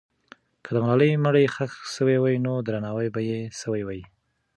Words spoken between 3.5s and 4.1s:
سوی وي.